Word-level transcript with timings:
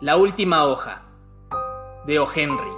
La 0.00 0.16
última 0.16 0.64
hoja 0.66 1.02
de 2.04 2.18
O. 2.18 2.26
Henry. 2.34 2.68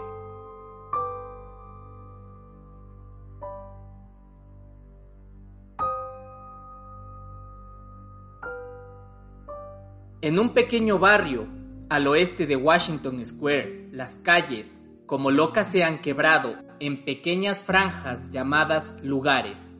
En 10.20 10.38
un 10.38 10.50
pequeño 10.50 10.98
barrio 10.98 11.46
al 11.88 12.06
oeste 12.06 12.46
de 12.46 12.54
Washington 12.56 13.24
Square, 13.24 13.88
las 13.92 14.18
calles, 14.18 14.82
como 15.06 15.30
locas, 15.30 15.72
se 15.72 15.82
han 15.82 16.02
quebrado 16.02 16.56
en 16.80 17.04
pequeñas 17.06 17.58
franjas 17.60 18.30
llamadas 18.30 18.94
lugares. 19.02 19.74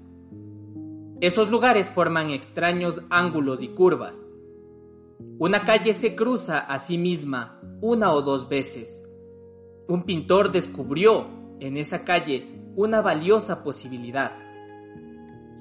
Esos 1.21 1.51
lugares 1.51 1.91
forman 1.91 2.31
extraños 2.31 3.03
ángulos 3.11 3.63
y 3.63 3.69
curvas. 3.69 4.26
Una 5.39 5.65
calle 5.65 5.93
se 5.93 6.15
cruza 6.15 6.61
a 6.61 6.79
sí 6.79 6.99
misma 6.99 7.61
una 7.81 8.13
o 8.13 8.23
dos 8.23 8.49
veces. 8.49 9.03
Un 9.89 10.05
pintor 10.05 10.53
descubrió 10.53 11.27
en 11.61 11.77
esa 11.77 12.05
calle 12.05 12.71
una 12.75 13.01
valiosa 13.01 13.63
posibilidad. 13.63 14.33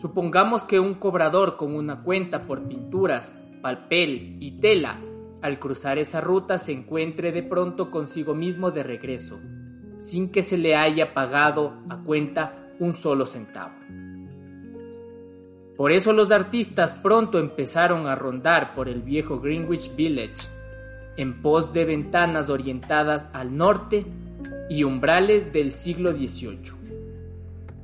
Supongamos 0.02 0.64
que 0.64 0.80
un 0.80 0.95
cobrador 0.95 1.58
con 1.58 1.76
una 1.76 2.04
cuenta 2.04 2.45
por 2.45 2.68
pinturas, 2.68 3.40
papel 3.62 4.38
y 4.40 4.59
tela 4.59 5.00
al 5.41 5.59
cruzar 5.59 6.00
esa 6.00 6.22
ruta 6.22 6.58
se 6.58 6.72
encuentre 6.72 7.31
de 7.31 7.44
pronto 7.44 7.92
consigo 7.92 8.34
mismo 8.34 8.72
de 8.72 8.84
regreso, 8.84 9.40
sin 10.00 10.31
que 10.31 10.42
se 10.42 10.58
le 10.58 10.76
haya 10.76 11.14
pagado 11.14 11.84
a 11.90 12.02
cuenta 12.03 12.72
un 12.80 12.94
solo 12.94 13.26
centavo. 13.26 13.76
Por 15.78 15.92
eso 15.92 16.14
los 16.14 16.32
artistas 16.32 16.94
pronto 16.94 17.38
empezaron 17.38 18.08
a 18.08 18.16
rondar 18.16 18.76
por 18.76 18.88
el 18.88 19.02
viejo 19.02 19.40
Greenwich 19.40 19.94
Village, 19.96 20.48
en 21.18 21.42
pos 21.42 21.74
de 21.74 21.86
ventanas 21.86 22.50
orientadas 22.50 23.28
al 23.34 23.58
norte 23.58 24.06
y 24.70 24.84
umbrales 24.84 25.52
del 25.52 25.72
siglo 25.72 26.14
XVIII, 26.14 26.72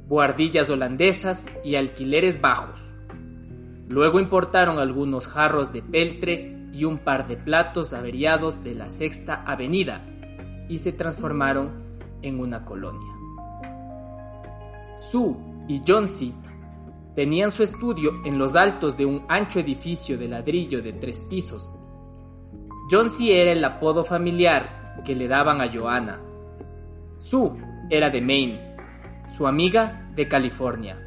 buhardillas 0.08 0.70
holandesas 0.70 1.48
y 1.64 1.76
alquileres 1.76 2.40
bajos. 2.40 2.82
Luego 3.88 4.22
importaron 4.22 4.80
algunos 4.80 5.28
jarros 5.28 5.74
de 5.74 5.82
peltre 5.82 6.58
y 6.72 6.86
un 6.86 7.00
par 7.00 7.28
de 7.28 7.36
platos 7.36 7.92
averiados 7.92 8.64
de 8.64 8.74
la 8.74 8.90
Sexta 8.90 9.44
Avenida 9.46 10.02
y 10.70 10.78
se 10.78 10.94
transformaron 10.94 11.72
en 12.22 12.40
una 12.40 12.64
colonia. 12.64 13.12
Sue 14.98 15.36
y 15.68 15.82
Johnsy 15.86 16.34
tenían 17.16 17.52
su 17.52 17.64
estudio 17.64 18.22
en 18.26 18.38
los 18.38 18.56
altos 18.56 18.96
de 18.98 19.06
un 19.06 19.26
ancho 19.28 19.60
edificio 19.60 20.18
de 20.18 20.28
ladrillo 20.28 20.82
de 20.82 20.94
tres 20.94 21.22
pisos. 21.30 21.76
Johnsy 22.90 23.32
era 23.32 23.52
el 23.52 23.64
apodo 23.64 24.04
familiar 24.04 25.04
que 25.06 25.16
le 25.16 25.28
daban 25.28 25.62
a 25.62 25.72
Joanna. 25.72 26.20
Sue 27.18 27.52
era 27.90 28.10
de 28.10 28.22
Maine, 28.22 28.76
su 29.30 29.48
amiga 29.48 30.10
de 30.16 30.28
California. 30.28 30.98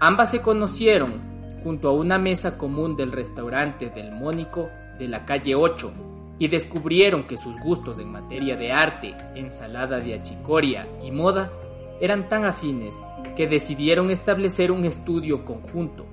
Ambas 0.00 0.30
se 0.30 0.42
conocieron 0.42 1.20
junto 1.62 1.88
a 1.88 1.92
una 1.92 2.18
mesa 2.18 2.56
común 2.56 2.96
del 2.96 3.12
restaurante 3.12 3.90
del 3.90 4.12
Mónico 4.12 4.70
de 4.98 5.08
la 5.08 5.24
calle 5.26 5.54
8 5.54 5.92
y 6.38 6.48
descubrieron 6.48 7.24
que 7.24 7.36
sus 7.36 7.58
gustos 7.60 7.98
en 7.98 8.10
materia 8.10 8.56
de 8.56 8.72
arte, 8.72 9.14
ensalada 9.34 9.98
de 10.00 10.14
achicoria 10.14 10.86
y 11.02 11.10
moda 11.10 11.52
eran 12.00 12.28
tan 12.28 12.46
afines 12.46 12.94
que 13.40 13.46
decidieron 13.46 14.10
establecer 14.10 14.70
un 14.70 14.84
estudio 14.84 15.46
conjunto. 15.46 16.04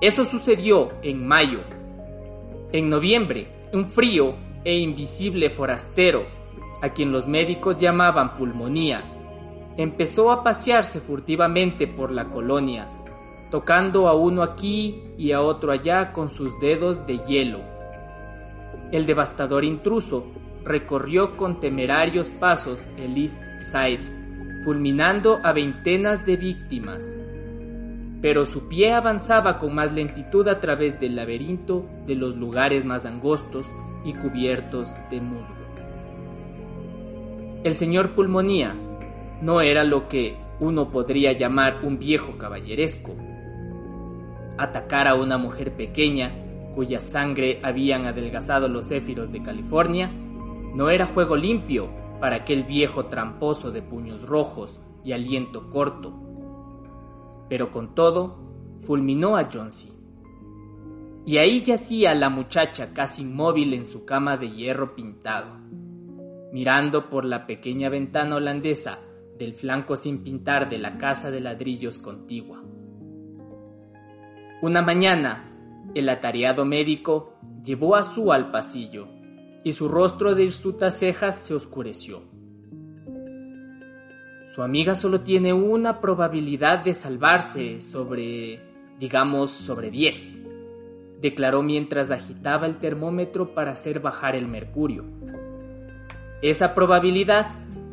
Eso 0.00 0.24
sucedió 0.24 0.90
en 1.00 1.24
mayo. 1.24 1.60
En 2.72 2.90
noviembre, 2.90 3.46
un 3.72 3.88
frío 3.88 4.34
e 4.64 4.76
invisible 4.76 5.48
forastero, 5.48 6.26
a 6.82 6.88
quien 6.88 7.12
los 7.12 7.28
médicos 7.28 7.78
llamaban 7.78 8.36
pulmonía, 8.36 9.04
empezó 9.76 10.32
a 10.32 10.42
pasearse 10.42 10.98
furtivamente 10.98 11.86
por 11.86 12.10
la 12.10 12.24
colonia 12.24 12.88
tocando 13.48 14.08
a 14.08 14.14
uno 14.14 14.42
aquí 14.42 15.04
y 15.16 15.30
a 15.30 15.40
otro 15.40 15.70
allá 15.70 16.12
con 16.12 16.30
sus 16.30 16.58
dedos 16.58 17.06
de 17.06 17.18
hielo. 17.18 17.60
El 18.90 19.06
devastador 19.06 19.64
intruso 19.64 20.26
recorrió 20.64 21.36
con 21.36 21.60
temerarios 21.60 22.28
pasos 22.28 22.88
el 22.96 23.16
East 23.16 23.38
Side, 23.60 24.18
fulminando 24.64 25.40
a 25.42 25.52
veintenas 25.52 26.24
de 26.26 26.36
víctimas. 26.36 27.04
Pero 28.20 28.44
su 28.44 28.68
pie 28.68 28.92
avanzaba 28.92 29.58
con 29.58 29.74
más 29.74 29.92
lentitud 29.92 30.48
a 30.48 30.60
través 30.60 30.98
del 30.98 31.16
laberinto 31.16 31.86
de 32.06 32.16
los 32.16 32.36
lugares 32.36 32.84
más 32.84 33.06
angostos 33.06 33.66
y 34.04 34.12
cubiertos 34.12 34.94
de 35.10 35.20
musgo. 35.20 35.54
El 37.64 37.74
señor 37.74 38.14
Pulmonía 38.14 38.74
no 39.42 39.60
era 39.60 39.84
lo 39.84 40.08
que 40.08 40.36
uno 40.60 40.90
podría 40.90 41.32
llamar 41.32 41.80
un 41.84 41.98
viejo 41.98 42.38
caballeresco, 42.38 43.14
atacar 44.56 45.06
a 45.06 45.14
una 45.14 45.38
mujer 45.38 45.72
pequeña 45.72 46.32
cuya 46.74 47.00
sangre 47.00 47.60
habían 47.62 48.06
adelgazado 48.06 48.68
los 48.68 48.86
céfiros 48.86 49.32
de 49.32 49.42
California 49.42 50.10
no 50.74 50.90
era 50.90 51.06
juego 51.06 51.36
limpio 51.36 51.88
para 52.20 52.36
aquel 52.36 52.64
viejo 52.64 53.06
tramposo 53.06 53.70
de 53.70 53.82
puños 53.82 54.22
rojos 54.22 54.80
y 55.04 55.12
aliento 55.12 55.70
corto. 55.70 56.12
Pero 57.48 57.70
con 57.70 57.94
todo, 57.94 58.38
fulminó 58.82 59.36
a 59.36 59.48
Johnsy. 59.52 59.92
Y 61.24 61.38
ahí 61.38 61.62
yacía 61.62 62.14
la 62.14 62.30
muchacha 62.30 62.92
casi 62.92 63.22
inmóvil 63.22 63.74
en 63.74 63.84
su 63.84 64.04
cama 64.04 64.36
de 64.36 64.50
hierro 64.50 64.94
pintado, 64.94 65.56
mirando 66.52 67.10
por 67.10 67.24
la 67.24 67.46
pequeña 67.46 67.88
ventana 67.88 68.36
holandesa 68.36 68.98
del 69.38 69.54
flanco 69.54 69.94
sin 69.96 70.22
pintar 70.22 70.68
de 70.68 70.78
la 70.78 70.98
casa 70.98 71.30
de 71.30 71.40
ladrillos 71.40 71.98
contigua. 71.98 72.62
Una 74.62 74.82
mañana, 74.82 75.52
el 75.94 76.08
atareado 76.08 76.64
médico 76.64 77.34
llevó 77.62 77.94
a 77.94 78.02
Su 78.02 78.32
al 78.32 78.50
pasillo 78.50 79.17
y 79.64 79.72
su 79.72 79.88
rostro 79.88 80.34
de 80.34 80.44
hirsutas 80.44 80.98
cejas 80.98 81.36
se 81.44 81.54
oscureció. 81.54 82.22
Su 84.54 84.62
amiga 84.62 84.94
solo 84.94 85.20
tiene 85.20 85.52
una 85.52 86.00
probabilidad 86.00 86.80
de 86.80 86.94
salvarse 86.94 87.80
sobre, 87.80 88.60
digamos, 88.98 89.50
sobre 89.50 89.90
10, 89.90 90.40
declaró 91.20 91.62
mientras 91.62 92.10
agitaba 92.10 92.66
el 92.66 92.78
termómetro 92.78 93.54
para 93.54 93.72
hacer 93.72 94.00
bajar 94.00 94.34
el 94.34 94.48
mercurio. 94.48 95.04
Esa 96.42 96.74
probabilidad 96.74 97.46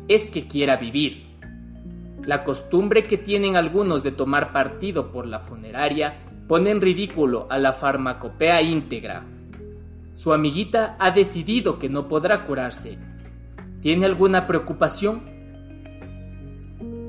es 0.08 0.26
que 0.26 0.46
quiera 0.46 0.76
vivir. 0.76 1.26
La 2.24 2.44
costumbre 2.44 3.04
que 3.04 3.18
tienen 3.18 3.56
algunos 3.56 4.02
de 4.02 4.12
tomar 4.12 4.52
partido 4.52 5.12
por 5.12 5.26
la 5.26 5.40
funeraria 5.40 6.14
pone 6.48 6.70
en 6.70 6.80
ridículo 6.80 7.46
a 7.50 7.58
la 7.58 7.72
farmacopea 7.72 8.62
íntegra. 8.62 9.24
Su 10.16 10.32
amiguita 10.32 10.96
ha 10.98 11.10
decidido 11.10 11.78
que 11.78 11.90
no 11.90 12.08
podrá 12.08 12.46
curarse. 12.46 12.98
¿Tiene 13.82 14.06
alguna 14.06 14.46
preocupación? 14.46 15.20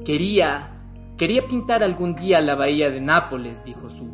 Quería... 0.03 0.73
Quería 1.17 1.47
pintar 1.47 1.84
algún 1.84 2.16
día 2.16 2.41
la 2.41 2.56
bahía 2.56 2.91
de 2.91 3.00
Nápoles, 3.00 3.63
dijo 3.63 3.90
Su. 3.90 4.13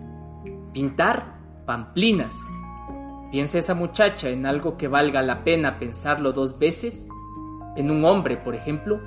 ¿Pintar? 0.73 1.39
Pamplinas. 1.65 2.39
¿Piensa 3.31 3.57
esa 3.57 3.73
muchacha 3.73 4.29
en 4.29 4.45
algo 4.45 4.77
que 4.77 4.87
valga 4.87 5.23
la 5.23 5.43
pena 5.43 5.79
pensarlo 5.79 6.31
dos 6.31 6.59
veces? 6.59 7.07
¿En 7.75 7.89
un 7.89 8.05
hombre, 8.05 8.37
por 8.37 8.53
ejemplo? 8.53 9.01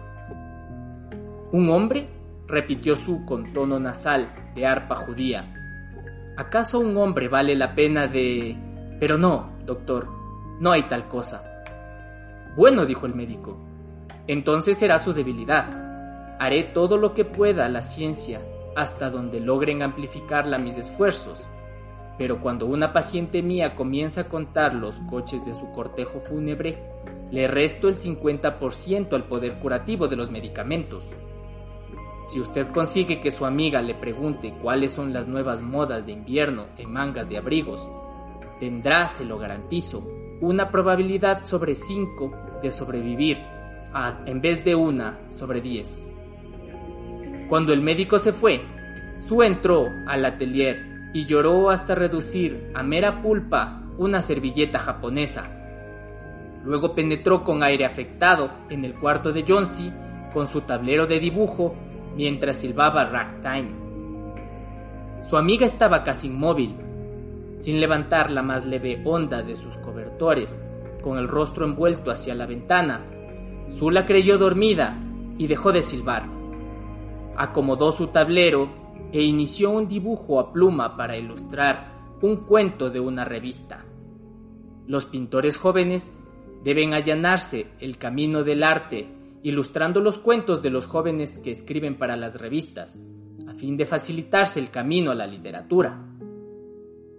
¿Un 1.53 1.71
hombre? 1.71 2.09
repitió 2.49 2.97
Su 2.97 3.25
con 3.25 3.53
tono 3.53 3.79
nasal 3.79 4.35
de 4.57 4.67
arpa 4.67 4.97
judía. 4.97 5.55
¿Acaso 6.37 6.81
un 6.81 6.97
hombre 6.97 7.29
vale 7.29 7.55
la 7.55 7.77
pena 7.77 8.09
de... 8.09 8.57
Pero 8.99 9.17
no, 9.17 9.56
doctor, 9.67 10.09
no 10.61 10.73
hay 10.73 10.85
tal 10.85 11.09
cosa. 11.09 11.45
Bueno, 12.57 12.87
dijo 12.87 13.05
el 13.05 13.15
médico, 13.15 13.59
entonces 14.27 14.79
será 14.79 14.99
su 14.99 15.13
debilidad. 15.13 16.37
Haré 16.39 16.65
todo 16.65 16.97
lo 16.97 17.13
que 17.13 17.25
pueda 17.25 17.69
la 17.69 17.83
ciencia 17.83 18.41
hasta 18.75 19.11
donde 19.11 19.41
logren 19.41 19.83
amplificarla 19.83 20.59
mis 20.59 20.77
esfuerzos. 20.77 21.47
Pero 22.19 22.41
cuando 22.41 22.67
una 22.67 22.93
paciente 22.93 23.43
mía 23.43 23.75
comienza 23.75 24.23
a 24.23 24.29
contar 24.29 24.75
los 24.75 25.01
coches 25.11 25.45
de 25.45 25.55
su 25.55 25.71
cortejo 25.73 26.21
fúnebre, 26.21 26.79
le 27.31 27.47
resto 27.47 27.89
el 27.89 27.97
50% 27.97 29.13
al 29.13 29.25
poder 29.25 29.59
curativo 29.59 30.09
de 30.09 30.17
los 30.17 30.31
medicamentos. 30.31 31.05
Si 32.27 32.41
usted 32.41 32.69
consigue 32.69 33.21
que 33.21 33.31
su 33.31 33.47
amiga 33.47 33.81
le 33.83 33.95
pregunte 33.95 34.55
cuáles 34.63 34.93
son 34.93 35.13
las 35.13 35.29
nuevas 35.29 35.61
modas 35.63 36.07
de 36.07 36.13
invierno 36.13 36.67
en 36.77 36.91
mangas 36.91 37.29
de 37.29 37.37
abrigos, 37.37 37.89
tendrá, 38.59 39.09
se 39.09 39.25
lo 39.25 39.39
garantizo, 39.39 40.07
una 40.41 40.71
probabilidad 40.71 41.45
sobre 41.45 41.75
5 41.75 42.61
de 42.63 42.71
sobrevivir 42.71 43.39
en 44.27 44.41
vez 44.41 44.65
de 44.65 44.75
una 44.75 45.19
sobre 45.31 45.61
10. 45.61 46.05
Cuando 47.49 47.73
el 47.73 47.81
médico 47.81 48.19
se 48.19 48.33
fue, 48.33 48.61
Su 49.21 49.43
entró 49.43 49.87
al 50.07 50.27
atelier 50.27 51.11
y 51.15 51.25
lloró 51.25 51.71
hasta 51.71 51.95
reducir 51.95 52.71
a 52.75 52.83
mera 52.83 53.23
pulpa 53.23 53.83
una 53.97 54.21
servilleta 54.21 54.79
japonesa. 54.79 55.51
Luego 56.65 56.95
penetró 56.95 57.43
con 57.43 57.63
aire 57.63 57.87
afectado 57.87 58.51
en 58.69 58.85
el 58.85 58.95
cuarto 58.95 59.33
de 59.33 59.45
Johnsy 59.49 59.91
con 60.35 60.47
su 60.49 60.61
tablero 60.61 61.07
de 61.07 61.19
dibujo 61.19 61.75
mientras 62.15 62.59
silbaba 62.59 63.07
ragtime. 63.07 63.71
Su 65.23 65.39
amiga 65.39 65.65
estaba 65.65 66.05
casi 66.05 66.27
inmóvil, 66.27 66.77
sin 67.59 67.81
levantar 67.81 68.31
la 68.31 68.43
más 68.43 68.67
leve 68.67 69.03
onda 69.05 69.43
de 69.43 69.57
sus 69.57 69.77
cobertores, 69.79 70.61
con 71.03 71.19
el 71.19 71.29
rostro 71.29 71.67
envuelto 71.67 72.11
hacia 72.11 72.35
la 72.35 72.47
ventana. 72.47 73.05
Zula 73.71 74.07
creyó 74.07 74.39
dormida 74.39 74.97
y 75.39 75.47
dejó 75.47 75.73
de 75.73 75.83
silbar. 75.83 76.25
Acomodó 77.37 77.93
su 77.93 78.09
tablero 78.09 78.69
e 79.13 79.23
inició 79.23 79.71
un 79.71 79.89
dibujo 79.89 80.41
a 80.41 80.53
pluma 80.53 80.97
para 80.97 81.17
ilustrar 81.17 81.93
un 82.23 82.37
cuento 82.39 82.91
de 82.91 83.01
una 83.01 83.25
revista. 83.25 83.85
Los 84.87 85.05
pintores 85.05 85.57
jóvenes 85.57 86.11
deben 86.65 86.95
allanarse 86.95 87.67
el 87.81 87.99
camino 87.99 88.43
del 88.43 88.63
arte 88.63 89.17
ilustrando 89.47 90.01
los 90.01 90.19
cuentos 90.19 90.61
de 90.61 90.71
los 90.71 90.87
jóvenes 90.87 91.39
que 91.39 91.53
escriben 91.53 91.99
para 91.99 92.17
las 92.17 92.41
revistas, 92.41 92.97
a 93.47 93.55
fin 93.55 93.77
de 93.77 93.87
facilitarse 93.87 94.59
el 94.59 94.71
camino 94.71 95.13
a 95.13 95.15
la 95.15 95.29
literatura. 95.29 96.16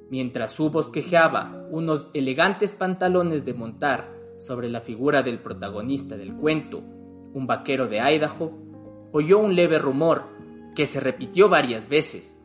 Mientras 0.10 0.54
su 0.54 0.70
bosquejeaba 0.70 1.68
unos 1.70 2.10
elegantes 2.14 2.74
pantalones 2.74 3.44
de 3.46 3.54
montar 3.54 4.14
sobre 4.38 4.70
la 4.70 4.82
figura 4.82 5.24
del 5.24 5.40
protagonista 5.40 6.16
del 6.16 6.34
cuento, 6.34 6.80
un 7.34 7.46
vaquero 7.46 7.88
de 7.88 8.00
Idaho, 8.00 8.52
oyó 9.12 9.40
un 9.40 9.56
leve 9.56 9.80
rumor 9.80 10.24
que 10.76 10.86
se 10.86 11.00
repitió 11.00 11.50
varias 11.50 11.90
veces. 11.90 12.40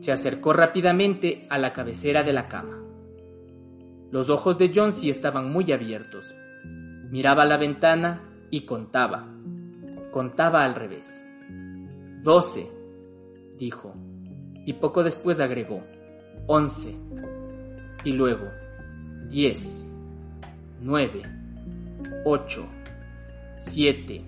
Se 0.00 0.12
acercó 0.12 0.52
rápidamente 0.52 1.46
a 1.50 1.58
la 1.58 1.72
cabecera 1.72 2.22
de 2.22 2.32
la 2.32 2.48
cama. 2.48 2.78
Los 4.10 4.28
ojos 4.28 4.58
de 4.58 4.72
Jonesy 4.74 5.08
estaban 5.08 5.50
muy 5.50 5.72
abiertos. 5.72 6.34
Miraba 7.10 7.44
la 7.44 7.56
ventana 7.56 8.28
y 8.50 8.66
contaba. 8.66 9.26
Contaba 10.10 10.64
al 10.64 10.74
revés. 10.74 11.26
Doce, 12.22 12.70
dijo, 13.58 13.94
y 14.66 14.74
poco 14.74 15.02
después 15.02 15.40
agregó, 15.40 15.82
once, 16.46 16.96
y 18.04 18.12
luego, 18.12 18.46
diez, 19.28 19.94
nueve, 20.80 21.22
ocho, 22.24 22.66
siete, 23.58 24.24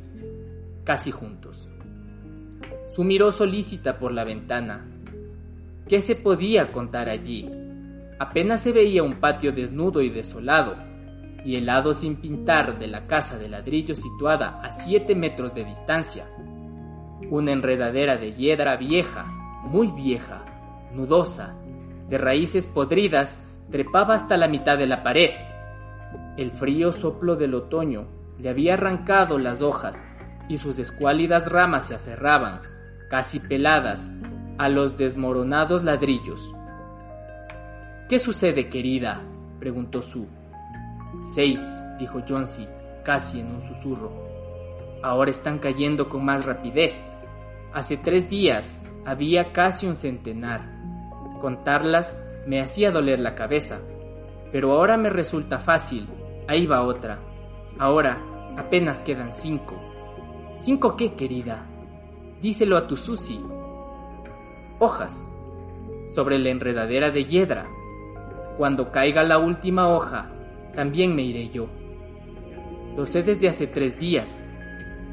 casi 0.84 1.10
juntos. 1.10 1.68
Su 2.94 3.02
miró 3.02 3.32
solícita 3.32 3.98
por 3.98 4.12
la 4.12 4.24
ventana. 4.24 4.86
¿Qué 5.88 6.00
se 6.00 6.14
podía 6.14 6.72
contar 6.72 7.08
allí? 7.08 7.50
Apenas 8.18 8.60
se 8.60 8.72
veía 8.72 9.02
un 9.02 9.16
patio 9.16 9.52
desnudo 9.52 10.00
y 10.00 10.08
desolado, 10.08 10.76
y 11.44 11.56
el 11.56 11.66
lado 11.66 11.92
sin 11.92 12.16
pintar 12.16 12.78
de 12.78 12.86
la 12.86 13.06
casa 13.06 13.36
de 13.36 13.48
ladrillo 13.48 13.94
situada 13.94 14.60
a 14.62 14.72
siete 14.72 15.14
metros 15.14 15.54
de 15.54 15.64
distancia. 15.64 16.26
Una 17.28 17.52
enredadera 17.52 18.16
de 18.16 18.32
hiedra 18.32 18.76
vieja, 18.76 19.24
muy 19.64 19.88
vieja, 19.88 20.44
nudosa, 20.94 21.54
de 22.14 22.18
raíces 22.18 22.68
podridas, 22.68 23.40
trepaba 23.72 24.14
hasta 24.14 24.36
la 24.36 24.46
mitad 24.46 24.78
de 24.78 24.86
la 24.86 25.02
pared. 25.02 25.30
El 26.36 26.52
frío 26.52 26.92
soplo 26.92 27.34
del 27.34 27.54
otoño 27.54 28.06
le 28.38 28.50
había 28.50 28.74
arrancado 28.74 29.36
las 29.36 29.62
hojas 29.62 30.06
y 30.48 30.58
sus 30.58 30.78
escuálidas 30.78 31.50
ramas 31.50 31.88
se 31.88 31.96
aferraban, 31.96 32.60
casi 33.10 33.40
peladas, 33.40 34.12
a 34.58 34.68
los 34.68 34.96
desmoronados 34.96 35.82
ladrillos. 35.82 36.54
¿Qué 38.08 38.20
sucede, 38.20 38.68
querida? 38.68 39.20
preguntó 39.58 40.00
Sue. 40.00 40.28
Seis, 41.34 41.80
dijo 41.98 42.20
Johnsy, 42.28 42.68
casi 43.04 43.40
en 43.40 43.56
un 43.56 43.62
susurro. 43.62 44.12
Ahora 45.02 45.32
están 45.32 45.58
cayendo 45.58 46.08
con 46.08 46.24
más 46.24 46.46
rapidez. 46.46 47.10
Hace 47.72 47.96
tres 47.96 48.30
días 48.30 48.78
había 49.04 49.52
casi 49.52 49.88
un 49.88 49.96
centenar. 49.96 50.83
Contarlas 51.44 52.18
me 52.46 52.62
hacía 52.62 52.90
doler 52.90 53.20
la 53.20 53.34
cabeza, 53.34 53.78
pero 54.50 54.72
ahora 54.72 54.96
me 54.96 55.10
resulta 55.10 55.58
fácil. 55.58 56.08
Ahí 56.48 56.64
va 56.64 56.86
otra. 56.86 57.18
Ahora 57.78 58.18
apenas 58.56 59.02
quedan 59.02 59.30
cinco. 59.30 59.78
¿Cinco 60.56 60.96
qué, 60.96 61.12
querida? 61.12 61.66
Díselo 62.40 62.78
a 62.78 62.86
tu 62.86 62.96
Susi. 62.96 63.44
Hojas. 64.78 65.30
Sobre 66.06 66.38
la 66.38 66.48
enredadera 66.48 67.10
de 67.10 67.24
hiedra. 67.24 67.66
Cuando 68.56 68.90
caiga 68.90 69.22
la 69.22 69.36
última 69.36 69.90
hoja, 69.90 70.30
también 70.74 71.14
me 71.14 71.24
iré 71.24 71.50
yo. 71.50 71.68
Lo 72.96 73.04
sé 73.04 73.22
desde 73.22 73.48
hace 73.48 73.66
tres 73.66 73.98
días. 73.98 74.40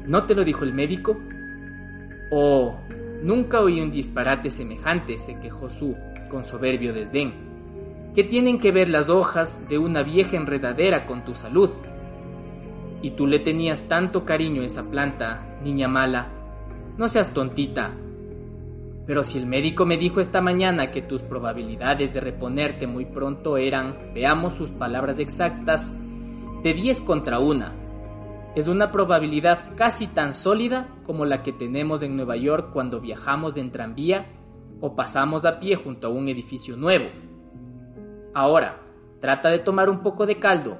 ¿No 0.06 0.24
te 0.24 0.34
lo 0.34 0.44
dijo 0.44 0.64
el 0.64 0.72
médico? 0.72 1.14
Oh, 2.30 2.80
nunca 3.22 3.60
oí 3.60 3.82
un 3.82 3.90
disparate 3.90 4.50
semejante, 4.50 5.18
se 5.18 5.38
quejó 5.38 5.68
Su, 5.68 5.94
con 6.32 6.44
soberbio 6.44 6.92
desdén. 6.92 7.32
¿Qué 8.14 8.24
tienen 8.24 8.58
que 8.58 8.72
ver 8.72 8.88
las 8.88 9.08
hojas 9.08 9.68
de 9.68 9.78
una 9.78 10.02
vieja 10.02 10.36
enredadera 10.36 11.06
con 11.06 11.24
tu 11.24 11.34
salud? 11.34 11.70
Y 13.02 13.12
tú 13.12 13.26
le 13.26 13.38
tenías 13.38 13.86
tanto 13.86 14.24
cariño 14.24 14.62
a 14.62 14.64
esa 14.64 14.90
planta, 14.90 15.58
niña 15.62 15.88
mala. 15.88 16.28
No 16.96 17.08
seas 17.08 17.32
tontita. 17.32 17.94
Pero 19.06 19.24
si 19.24 19.38
el 19.38 19.46
médico 19.46 19.84
me 19.86 19.96
dijo 19.96 20.20
esta 20.20 20.40
mañana 20.40 20.90
que 20.90 21.02
tus 21.02 21.22
probabilidades 21.22 22.14
de 22.14 22.20
reponerte 22.20 22.86
muy 22.86 23.04
pronto 23.04 23.56
eran, 23.56 24.12
veamos 24.14 24.54
sus 24.54 24.70
palabras 24.70 25.18
exactas, 25.18 25.92
de 26.62 26.74
10 26.74 27.00
contra 27.02 27.38
una. 27.40 27.74
Es 28.54 28.68
una 28.68 28.92
probabilidad 28.92 29.74
casi 29.76 30.06
tan 30.06 30.32
sólida 30.32 30.88
como 31.04 31.24
la 31.24 31.42
que 31.42 31.52
tenemos 31.52 32.02
en 32.02 32.16
Nueva 32.16 32.36
York 32.36 32.70
cuando 32.72 33.00
viajamos 33.00 33.56
en 33.56 33.72
tranvía 33.72 34.26
o 34.82 34.96
pasamos 34.96 35.46
a 35.46 35.60
pie 35.60 35.76
junto 35.76 36.08
a 36.08 36.10
un 36.10 36.28
edificio 36.28 36.76
nuevo. 36.76 37.06
Ahora, 38.34 38.82
trata 39.20 39.48
de 39.48 39.60
tomar 39.60 39.88
un 39.88 40.02
poco 40.02 40.26
de 40.26 40.40
caldo 40.40 40.76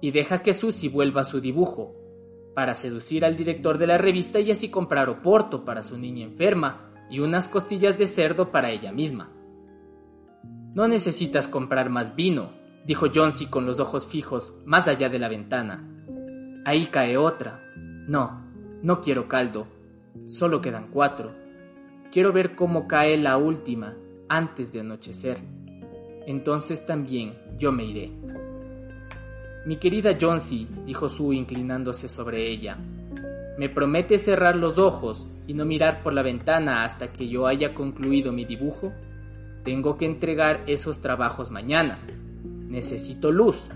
y 0.00 0.10
deja 0.10 0.42
que 0.42 0.52
Susie 0.52 0.90
vuelva 0.90 1.22
a 1.22 1.24
su 1.24 1.40
dibujo, 1.40 1.94
para 2.54 2.74
seducir 2.74 3.24
al 3.24 3.36
director 3.36 3.78
de 3.78 3.86
la 3.86 3.96
revista 3.96 4.40
y 4.40 4.50
así 4.50 4.70
comprar 4.70 5.08
oporto 5.08 5.64
para 5.64 5.82
su 5.82 5.96
niña 5.96 6.24
enferma 6.24 6.90
y 7.10 7.20
unas 7.20 7.48
costillas 7.48 7.96
de 7.96 8.08
cerdo 8.08 8.50
para 8.50 8.70
ella 8.70 8.92
misma. 8.92 9.30
No 10.74 10.88
necesitas 10.88 11.46
comprar 11.46 11.90
más 11.90 12.16
vino, 12.16 12.50
dijo 12.84 13.06
Johnsy 13.14 13.46
con 13.46 13.66
los 13.66 13.78
ojos 13.78 14.06
fijos 14.06 14.60
más 14.64 14.88
allá 14.88 15.08
de 15.08 15.20
la 15.20 15.28
ventana. 15.28 15.88
Ahí 16.64 16.86
cae 16.86 17.16
otra. 17.16 17.62
No, 18.08 18.44
no 18.82 19.00
quiero 19.00 19.28
caldo. 19.28 19.68
Solo 20.26 20.60
quedan 20.60 20.88
cuatro. 20.90 21.43
Quiero 22.14 22.32
ver 22.32 22.54
cómo 22.54 22.86
cae 22.86 23.16
la 23.16 23.36
última 23.38 23.96
antes 24.28 24.72
de 24.72 24.78
anochecer. 24.78 25.38
Entonces 26.28 26.86
también 26.86 27.34
yo 27.58 27.72
me 27.72 27.86
iré. 27.86 28.12
Mi 29.66 29.78
querida 29.78 30.16
Johnsy, 30.20 30.68
dijo 30.86 31.08
Sue 31.08 31.34
inclinándose 31.34 32.08
sobre 32.08 32.48
ella, 32.48 32.78
¿me 33.58 33.68
promete 33.68 34.18
cerrar 34.18 34.54
los 34.54 34.78
ojos 34.78 35.26
y 35.48 35.54
no 35.54 35.64
mirar 35.64 36.04
por 36.04 36.12
la 36.12 36.22
ventana 36.22 36.84
hasta 36.84 37.08
que 37.08 37.26
yo 37.26 37.48
haya 37.48 37.74
concluido 37.74 38.30
mi 38.30 38.44
dibujo? 38.44 38.92
Tengo 39.64 39.98
que 39.98 40.06
entregar 40.06 40.62
esos 40.68 41.00
trabajos 41.00 41.50
mañana. 41.50 41.98
Necesito 42.44 43.32
luz. 43.32 43.66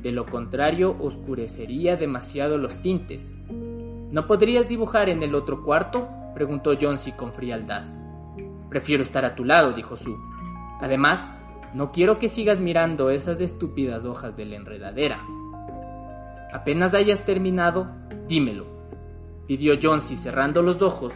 De 0.00 0.12
lo 0.12 0.26
contrario, 0.26 0.96
oscurecería 1.00 1.96
demasiado 1.96 2.56
los 2.56 2.80
tintes. 2.82 3.34
¿No 4.12 4.28
podrías 4.28 4.68
dibujar 4.68 5.08
en 5.08 5.24
el 5.24 5.34
otro 5.34 5.64
cuarto? 5.64 6.19
Preguntó 6.40 6.72
Johnsy 6.80 7.12
con 7.12 7.34
frialdad. 7.34 7.82
Prefiero 8.70 9.02
estar 9.02 9.26
a 9.26 9.34
tu 9.34 9.44
lado, 9.44 9.74
dijo 9.74 9.94
Sue. 9.98 10.16
Además, 10.80 11.30
no 11.74 11.92
quiero 11.92 12.18
que 12.18 12.30
sigas 12.30 12.60
mirando 12.60 13.10
esas 13.10 13.42
estúpidas 13.42 14.06
hojas 14.06 14.34
de 14.38 14.46
la 14.46 14.56
enredadera. 14.56 15.22
Apenas 16.50 16.94
hayas 16.94 17.26
terminado, 17.26 17.88
dímelo, 18.26 18.64
pidió 19.46 19.74
Johnsy 19.82 20.16
cerrando 20.16 20.62
los 20.62 20.80
ojos 20.80 21.12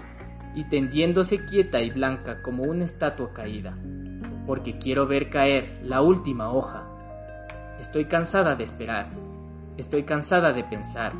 y 0.54 0.68
tendiéndose 0.68 1.46
quieta 1.46 1.80
y 1.80 1.90
blanca 1.90 2.42
como 2.42 2.64
una 2.64 2.84
estatua 2.84 3.32
caída, 3.32 3.78
porque 4.46 4.76
quiero 4.76 5.06
ver 5.06 5.30
caer 5.30 5.80
la 5.84 6.02
última 6.02 6.52
hoja. 6.52 6.86
Estoy 7.80 8.04
cansada 8.04 8.56
de 8.56 8.64
esperar, 8.64 9.08
estoy 9.78 10.02
cansada 10.02 10.52
de 10.52 10.64
pensar, 10.64 11.14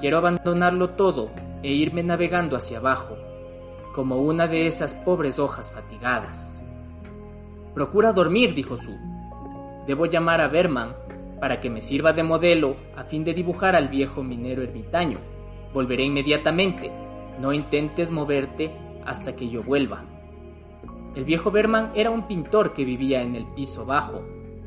quiero 0.00 0.16
abandonarlo 0.16 0.92
todo 0.96 1.30
e 1.62 1.72
irme 1.74 2.02
navegando 2.02 2.56
hacia 2.56 2.78
abajo, 2.78 3.18
como 3.94 4.18
una 4.18 4.48
de 4.48 4.66
esas 4.66 4.92
pobres 4.92 5.38
hojas 5.38 5.70
fatigadas. 5.70 6.60
Procura 7.74 8.12
dormir, 8.12 8.52
dijo 8.52 8.76
Sue. 8.76 8.98
Debo 9.86 10.06
llamar 10.06 10.40
a 10.40 10.48
Berman 10.48 10.94
para 11.40 11.60
que 11.60 11.70
me 11.70 11.82
sirva 11.82 12.12
de 12.12 12.22
modelo 12.22 12.76
a 12.96 13.04
fin 13.04 13.24
de 13.24 13.34
dibujar 13.34 13.76
al 13.76 13.88
viejo 13.88 14.22
minero 14.22 14.62
ermitaño. 14.62 15.18
Volveré 15.72 16.04
inmediatamente. 16.04 16.90
No 17.40 17.52
intentes 17.52 18.10
moverte 18.10 18.72
hasta 19.04 19.36
que 19.36 19.48
yo 19.48 19.62
vuelva. 19.62 20.04
El 21.14 21.24
viejo 21.24 21.50
Berman 21.50 21.92
era 21.94 22.10
un 22.10 22.26
pintor 22.26 22.72
que 22.72 22.84
vivía 22.84 23.22
en 23.22 23.36
el 23.36 23.46
piso 23.54 23.86
bajo. 23.86 24.22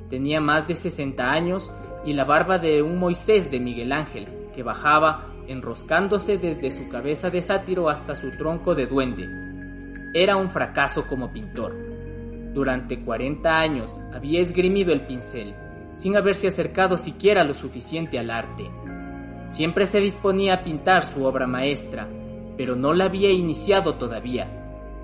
tenía 0.10 0.40
más 0.40 0.66
de 0.68 0.76
60 0.76 1.30
años 1.30 1.70
y 2.06 2.14
la 2.14 2.24
barba 2.24 2.60
de 2.60 2.82
un 2.82 2.98
Moisés 2.98 3.52
de 3.52 3.60
Miguel 3.60 3.92
Ángel, 3.92 4.28
que 4.56 4.64
bajaba 4.64 5.27
enroscándose 5.48 6.38
desde 6.38 6.72
su 6.72 6.88
cabeza 6.88 7.30
de 7.30 7.42
sátiro 7.42 7.90
hasta 7.90 8.16
su 8.16 8.32
tronco 8.32 8.76
de 8.76 8.86
duende. 8.86 9.30
Era 10.14 10.36
un 10.36 10.50
fracaso 10.50 11.06
como 11.08 11.32
pintor. 11.32 11.76
Durante 12.54 13.02
40 13.02 13.60
años 13.60 14.00
había 14.14 14.42
esgrimido 14.42 14.94
el 14.94 15.06
pincel, 15.06 15.56
sin 15.96 16.16
haberse 16.16 16.48
acercado 16.48 16.98
siquiera 16.98 17.44
lo 17.44 17.54
suficiente 17.54 18.20
al 18.20 18.32
arte. 18.32 18.70
Siempre 19.50 19.86
se 19.86 20.00
disponía 20.00 20.56
a 20.56 20.64
pintar 20.64 21.06
su 21.06 21.24
obra 21.24 21.48
maestra, 21.48 22.08
pero 22.58 22.76
no 22.76 22.94
la 22.94 23.06
había 23.06 23.32
iniciado 23.32 23.96
todavía. 23.96 24.48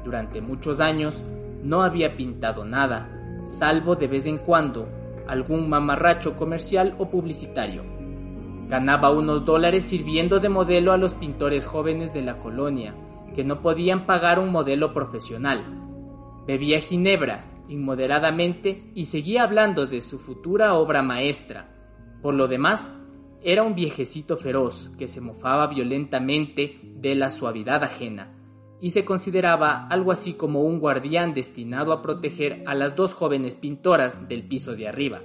Durante 0.04 0.42
muchos 0.42 0.82
años 0.82 1.24
no 1.64 1.82
había 1.82 2.18
pintado 2.18 2.66
nada, 2.66 3.10
salvo 3.48 3.96
de 3.96 4.08
vez 4.08 4.26
en 4.26 4.38
cuando 4.38 4.88
algún 5.28 5.70
mamarracho 5.70 6.36
comercial 6.36 6.96
o 6.98 7.10
publicitario. 7.10 7.93
Ganaba 8.68 9.12
unos 9.12 9.46
dólares 9.46 9.84
sirviendo 9.84 10.40
de 10.40 10.50
modelo 10.50 10.92
a 10.92 10.98
los 10.98 11.14
pintores 11.14 11.66
jóvenes 11.66 12.14
de 12.14 12.22
la 12.22 12.40
colonia, 12.40 12.96
que 13.36 13.44
no 13.44 13.62
podían 13.62 14.06
pagar 14.06 14.40
un 14.40 14.52
modelo 14.52 14.94
profesional. 14.94 15.64
Bebía 16.48 16.80
ginebra 16.80 17.46
inmoderadamente 17.68 18.92
y 18.94 19.06
seguía 19.06 19.44
hablando 19.44 19.88
de 19.88 20.02
su 20.02 20.20
futura 20.20 20.74
obra 20.76 21.02
maestra. 21.02 21.70
Por 22.22 22.34
lo 22.34 22.48
demás, 22.48 23.00
era 23.42 23.64
un 23.64 23.76
viejecito 23.76 24.38
feroz 24.38 24.92
que 24.98 25.08
se 25.08 25.22
mofaba 25.22 25.68
violentamente 25.68 26.80
de 26.84 27.16
la 27.16 27.30
suavidad 27.30 27.84
ajena 27.84 28.34
y 28.80 28.92
se 28.92 29.06
consideraba 29.06 29.88
algo 29.88 30.12
así 30.12 30.34
como 30.34 30.62
un 30.64 30.80
guardián 30.80 31.34
destinado 31.34 31.94
a 31.94 32.02
proteger 32.02 32.64
a 32.66 32.76
las 32.76 32.96
dos 32.96 33.14
jóvenes 33.14 33.56
pintoras 33.56 34.28
del 34.28 34.44
piso 34.44 34.76
de 34.76 34.88
arriba. 34.88 35.22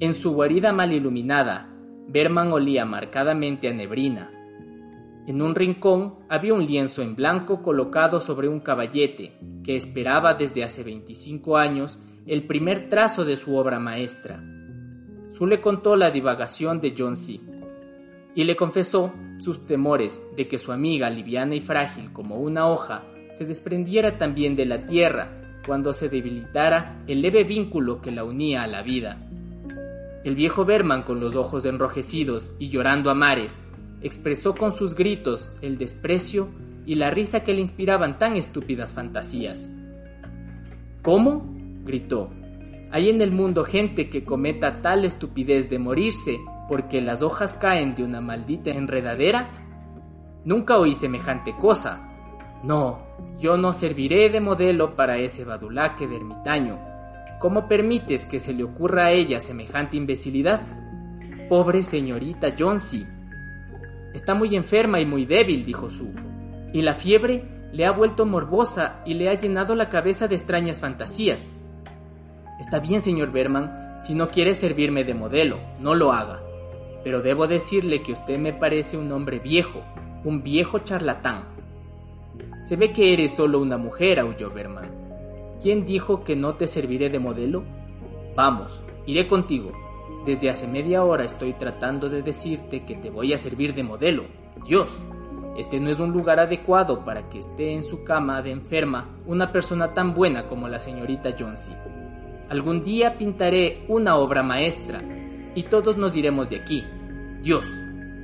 En 0.00 0.14
su 0.14 0.34
guarida 0.34 0.72
mal 0.72 0.92
iluminada, 0.92 1.72
Berman 2.08 2.52
olía 2.52 2.84
marcadamente 2.84 3.68
a 3.68 3.72
nebrina. 3.72 4.30
En 5.26 5.42
un 5.42 5.54
rincón 5.54 6.16
había 6.28 6.54
un 6.54 6.64
lienzo 6.64 7.02
en 7.02 7.16
blanco 7.16 7.62
colocado 7.62 8.20
sobre 8.20 8.48
un 8.48 8.60
caballete 8.60 9.32
que 9.64 9.74
esperaba 9.74 10.34
desde 10.34 10.62
hace 10.62 10.84
25 10.84 11.56
años 11.56 12.00
el 12.26 12.46
primer 12.46 12.88
trazo 12.88 13.24
de 13.24 13.36
su 13.36 13.56
obra 13.56 13.78
maestra. 13.80 14.42
Su 15.30 15.46
le 15.46 15.60
contó 15.60 15.96
la 15.96 16.10
divagación 16.10 16.80
de 16.80 16.94
John 16.96 17.16
C. 17.16 17.40
y 18.34 18.44
le 18.44 18.54
confesó 18.54 19.12
sus 19.38 19.66
temores 19.66 20.24
de 20.36 20.46
que 20.46 20.58
su 20.58 20.72
amiga, 20.72 21.10
liviana 21.10 21.54
y 21.54 21.60
frágil 21.60 22.12
como 22.12 22.36
una 22.36 22.68
hoja, 22.68 23.04
se 23.32 23.44
desprendiera 23.44 24.18
también 24.18 24.54
de 24.56 24.66
la 24.66 24.86
tierra 24.86 25.60
cuando 25.66 25.92
se 25.92 26.08
debilitara 26.08 27.02
el 27.06 27.20
leve 27.20 27.44
vínculo 27.44 28.00
que 28.00 28.12
la 28.12 28.24
unía 28.24 28.62
a 28.62 28.66
la 28.66 28.82
vida. 28.82 29.25
El 30.26 30.34
viejo 30.34 30.64
Berman, 30.64 31.04
con 31.04 31.20
los 31.20 31.36
ojos 31.36 31.64
enrojecidos 31.66 32.50
y 32.58 32.68
llorando 32.68 33.10
a 33.10 33.14
mares, 33.14 33.64
expresó 34.02 34.56
con 34.56 34.72
sus 34.72 34.96
gritos 34.96 35.52
el 35.62 35.78
desprecio 35.78 36.48
y 36.84 36.96
la 36.96 37.12
risa 37.12 37.44
que 37.44 37.54
le 37.54 37.60
inspiraban 37.60 38.18
tan 38.18 38.34
estúpidas 38.34 38.92
fantasías. 38.92 39.70
¿Cómo? 41.02 41.54
gritó. 41.84 42.30
¿Hay 42.90 43.08
en 43.08 43.22
el 43.22 43.30
mundo 43.30 43.62
gente 43.62 44.10
que 44.10 44.24
cometa 44.24 44.82
tal 44.82 45.04
estupidez 45.04 45.70
de 45.70 45.78
morirse 45.78 46.40
porque 46.68 47.00
las 47.00 47.22
hojas 47.22 47.54
caen 47.54 47.94
de 47.94 48.02
una 48.02 48.20
maldita 48.20 48.70
enredadera? 48.70 49.48
Nunca 50.44 50.76
oí 50.76 50.94
semejante 50.94 51.54
cosa. 51.56 52.02
No, 52.64 52.98
yo 53.38 53.56
no 53.56 53.72
serviré 53.72 54.28
de 54.28 54.40
modelo 54.40 54.96
para 54.96 55.18
ese 55.18 55.44
badulaque 55.44 56.08
de 56.08 56.16
ermitaño. 56.16 56.95
¿Cómo 57.40 57.68
permites 57.68 58.24
que 58.26 58.40
se 58.40 58.52
le 58.52 58.64
ocurra 58.64 59.06
a 59.06 59.10
ella 59.12 59.40
semejante 59.40 59.96
imbecilidad? 59.96 60.60
Pobre 61.48 61.82
señorita 61.82 62.54
Jonesy. 62.58 63.06
Está 64.14 64.34
muy 64.34 64.56
enferma 64.56 65.00
y 65.00 65.06
muy 65.06 65.26
débil, 65.26 65.64
dijo 65.64 65.90
Sue. 65.90 66.12
Y 66.72 66.80
la 66.80 66.94
fiebre 66.94 67.44
le 67.72 67.86
ha 67.86 67.92
vuelto 67.92 68.26
morbosa 68.26 69.02
y 69.04 69.14
le 69.14 69.28
ha 69.28 69.34
llenado 69.34 69.74
la 69.74 69.88
cabeza 69.88 70.28
de 70.28 70.36
extrañas 70.36 70.80
fantasías. 70.80 71.52
Está 72.58 72.78
bien, 72.78 73.00
señor 73.00 73.32
Berman, 73.32 73.98
si 74.00 74.14
no 74.14 74.28
quiere 74.28 74.54
servirme 74.54 75.04
de 75.04 75.14
modelo, 75.14 75.58
no 75.78 75.94
lo 75.94 76.12
haga 76.12 76.40
pero 77.06 77.22
debo 77.22 77.46
decirle 77.46 78.02
que 78.02 78.10
usted 78.10 78.36
me 78.36 78.52
parece 78.52 78.96
un 78.96 79.12
hombre 79.12 79.38
viejo, 79.38 79.80
un 80.24 80.42
viejo 80.42 80.80
charlatán. 80.80 81.44
Se 82.64 82.74
ve 82.74 82.92
que 82.92 83.12
eres 83.12 83.36
solo 83.36 83.60
una 83.60 83.78
mujer, 83.78 84.18
aulló 84.18 84.50
Berman. 84.50 84.90
¿Quién 85.60 85.86
dijo 85.86 86.22
que 86.22 86.36
no 86.36 86.54
te 86.56 86.66
serviré 86.66 87.08
de 87.08 87.18
modelo? 87.18 87.64
Vamos, 88.34 88.82
iré 89.06 89.26
contigo. 89.26 89.72
Desde 90.26 90.50
hace 90.50 90.68
media 90.68 91.02
hora 91.02 91.24
estoy 91.24 91.54
tratando 91.54 92.10
de 92.10 92.20
decirte 92.20 92.84
que 92.84 92.94
te 92.96 93.08
voy 93.08 93.32
a 93.32 93.38
servir 93.38 93.74
de 93.74 93.82
modelo. 93.82 94.24
Dios, 94.66 95.02
este 95.56 95.80
no 95.80 95.88
es 95.88 95.98
un 95.98 96.12
lugar 96.12 96.40
adecuado 96.40 97.04
para 97.06 97.30
que 97.30 97.38
esté 97.38 97.72
en 97.72 97.82
su 97.82 98.04
cama 98.04 98.42
de 98.42 98.50
enferma 98.50 99.16
una 99.24 99.50
persona 99.50 99.94
tan 99.94 100.12
buena 100.14 100.46
como 100.46 100.68
la 100.68 100.78
señorita 100.78 101.34
Jonesy. 101.38 101.72
Algún 102.50 102.84
día 102.84 103.16
pintaré 103.16 103.86
una 103.88 104.16
obra 104.16 104.42
maestra 104.42 105.02
y 105.54 105.62
todos 105.62 105.96
nos 105.96 106.14
iremos 106.14 106.50
de 106.50 106.56
aquí. 106.56 106.84
Dios, 107.40 107.66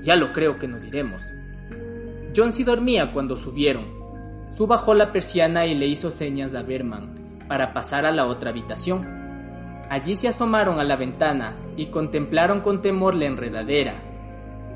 ya 0.02 0.16
lo 0.16 0.34
creo 0.34 0.58
que 0.58 0.68
nos 0.68 0.84
iremos. 0.84 1.22
John 2.36 2.52
sí 2.52 2.62
dormía 2.62 3.10
cuando 3.10 3.38
subieron. 3.38 4.02
Su 4.52 4.66
bajó 4.66 4.92
la 4.92 5.12
persiana 5.12 5.64
y 5.64 5.74
le 5.74 5.86
hizo 5.86 6.10
señas 6.10 6.54
a 6.54 6.62
Berman 6.62 7.21
para 7.48 7.72
pasar 7.72 8.06
a 8.06 8.12
la 8.12 8.26
otra 8.26 8.50
habitación. 8.50 9.02
Allí 9.90 10.16
se 10.16 10.28
asomaron 10.28 10.80
a 10.80 10.84
la 10.84 10.96
ventana 10.96 11.56
y 11.76 11.86
contemplaron 11.86 12.60
con 12.60 12.82
temor 12.82 13.14
la 13.14 13.26
enredadera. 13.26 13.94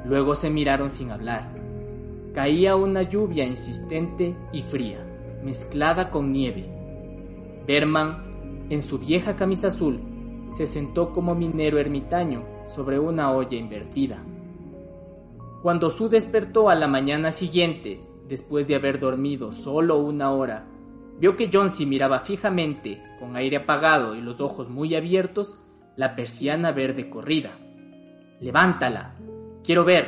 Luego 0.04 0.34
se 0.34 0.50
miraron 0.50 0.90
sin 0.90 1.10
hablar. 1.10 1.48
Caía 2.34 2.76
una 2.76 3.02
lluvia 3.02 3.46
insistente 3.46 4.36
y 4.52 4.62
fría, 4.62 4.98
mezclada 5.42 6.10
con 6.10 6.32
nieve. 6.32 6.68
Berman, 7.66 8.66
en 8.68 8.82
su 8.82 8.98
vieja 8.98 9.36
camisa 9.36 9.68
azul, 9.68 10.00
se 10.50 10.66
sentó 10.66 11.12
como 11.12 11.34
minero 11.34 11.78
ermitaño 11.78 12.44
sobre 12.74 12.98
una 12.98 13.32
olla 13.32 13.56
invertida. 13.56 14.22
Cuando 15.62 15.90
Su 15.90 16.08
despertó 16.08 16.68
a 16.68 16.74
la 16.74 16.86
mañana 16.86 17.32
siguiente, 17.32 18.00
después 18.28 18.68
de 18.68 18.74
haber 18.74 19.00
dormido 19.00 19.50
solo 19.52 19.98
una 19.98 20.30
hora, 20.30 20.66
vio 21.18 21.36
que 21.36 21.50
Jonesy 21.52 21.86
miraba 21.86 22.20
fijamente, 22.20 23.02
con 23.18 23.36
aire 23.36 23.58
apagado 23.58 24.14
y 24.14 24.20
los 24.20 24.40
ojos 24.40 24.68
muy 24.68 24.94
abiertos, 24.94 25.58
la 25.96 26.14
persiana 26.14 26.72
verde 26.72 27.08
corrida. 27.08 27.52
Levántala. 28.40 29.14
Quiero 29.64 29.84
ver, 29.84 30.06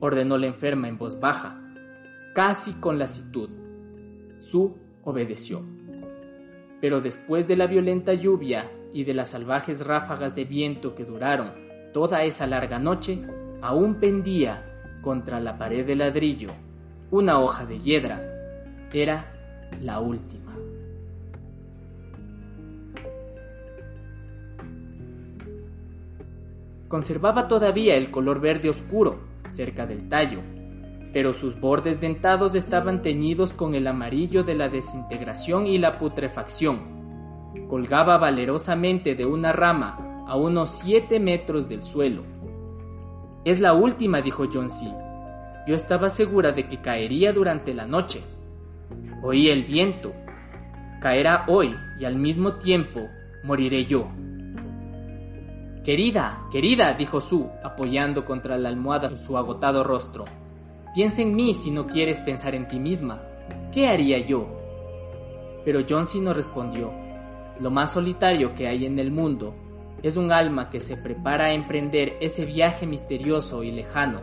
ordenó 0.00 0.38
la 0.38 0.46
enferma 0.46 0.88
en 0.88 0.98
voz 0.98 1.20
baja, 1.20 1.60
casi 2.34 2.72
con 2.80 2.98
lasitud. 2.98 3.50
Su 4.40 4.78
obedeció. 5.04 5.62
Pero 6.80 7.00
después 7.00 7.46
de 7.46 7.56
la 7.56 7.66
violenta 7.66 8.14
lluvia 8.14 8.70
y 8.92 9.04
de 9.04 9.14
las 9.14 9.30
salvajes 9.30 9.86
ráfagas 9.86 10.34
de 10.34 10.44
viento 10.44 10.94
que 10.94 11.04
duraron 11.04 11.52
toda 11.92 12.24
esa 12.24 12.46
larga 12.46 12.78
noche, 12.78 13.22
aún 13.62 13.96
pendía 13.96 14.64
contra 15.02 15.40
la 15.40 15.56
pared 15.58 15.86
de 15.86 15.94
ladrillo 15.94 16.50
una 17.10 17.40
hoja 17.40 17.64
de 17.64 17.78
hiedra. 17.78 18.20
Era 18.92 19.35
la 19.82 20.00
última. 20.00 20.54
Conservaba 26.88 27.48
todavía 27.48 27.96
el 27.96 28.10
color 28.10 28.40
verde 28.40 28.68
oscuro 28.68 29.18
cerca 29.52 29.86
del 29.86 30.08
tallo, 30.08 30.40
pero 31.12 31.34
sus 31.34 31.58
bordes 31.58 32.00
dentados 32.00 32.54
estaban 32.54 33.02
teñidos 33.02 33.52
con 33.52 33.74
el 33.74 33.86
amarillo 33.86 34.44
de 34.44 34.54
la 34.54 34.68
desintegración 34.68 35.66
y 35.66 35.78
la 35.78 35.98
putrefacción. 35.98 36.96
Colgaba 37.68 38.18
valerosamente 38.18 39.14
de 39.14 39.24
una 39.26 39.52
rama 39.52 40.24
a 40.28 40.36
unos 40.36 40.70
siete 40.78 41.18
metros 41.18 41.68
del 41.68 41.82
suelo 41.82 42.36
es 43.46 43.60
la 43.60 43.74
última, 43.74 44.20
dijo 44.22 44.46
John 44.52 44.70
C. 44.70 44.92
Yo 45.68 45.76
estaba 45.76 46.10
segura 46.10 46.50
de 46.50 46.68
que 46.68 46.80
caería 46.80 47.32
durante 47.32 47.74
la 47.74 47.86
noche. 47.86 48.20
Oí 49.22 49.48
el 49.48 49.64
viento. 49.64 50.12
Caerá 51.00 51.44
hoy 51.48 51.74
y 51.98 52.04
al 52.04 52.16
mismo 52.16 52.54
tiempo 52.54 53.08
moriré 53.42 53.86
yo. 53.86 54.08
Querida, 55.84 56.46
querida, 56.50 56.94
dijo 56.94 57.20
Sue, 57.20 57.48
apoyando 57.62 58.24
contra 58.24 58.58
la 58.58 58.68
almohada 58.68 59.16
su 59.16 59.38
agotado 59.38 59.84
rostro. 59.84 60.24
Piensa 60.94 61.22
en 61.22 61.34
mí 61.34 61.54
si 61.54 61.70
no 61.70 61.86
quieres 61.86 62.18
pensar 62.18 62.54
en 62.54 62.66
ti 62.66 62.80
misma. 62.80 63.22
¿Qué 63.72 63.86
haría 63.86 64.18
yo? 64.18 64.48
Pero 65.64 65.80
John 65.88 66.06
C. 66.06 66.20
no 66.20 66.34
respondió. 66.34 66.92
Lo 67.60 67.70
más 67.70 67.92
solitario 67.92 68.54
que 68.54 68.66
hay 68.66 68.84
en 68.84 68.98
el 68.98 69.10
mundo 69.10 69.54
es 70.02 70.16
un 70.16 70.32
alma 70.32 70.70
que 70.70 70.80
se 70.80 70.96
prepara 70.96 71.46
a 71.46 71.52
emprender 71.52 72.16
ese 72.20 72.44
viaje 72.44 72.86
misterioso 72.86 73.62
y 73.62 73.70
lejano. 73.70 74.20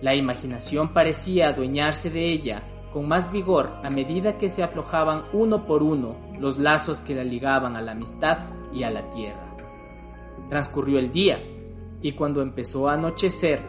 La 0.00 0.14
imaginación 0.14 0.92
parecía 0.92 1.48
adueñarse 1.48 2.10
de 2.10 2.32
ella 2.32 2.62
con 2.92 3.08
más 3.08 3.30
vigor 3.30 3.70
a 3.82 3.90
medida 3.90 4.38
que 4.38 4.50
se 4.50 4.62
aflojaban 4.62 5.24
uno 5.32 5.66
por 5.66 5.82
uno 5.82 6.16
los 6.38 6.58
lazos 6.58 7.00
que 7.00 7.14
la 7.14 7.24
ligaban 7.24 7.76
a 7.76 7.82
la 7.82 7.92
amistad 7.92 8.38
y 8.72 8.82
a 8.82 8.90
la 8.90 9.08
tierra. 9.10 9.54
Transcurrió 10.48 10.98
el 10.98 11.10
día, 11.10 11.38
y 12.02 12.12
cuando 12.12 12.42
empezó 12.42 12.88
a 12.88 12.94
anochecer, 12.94 13.60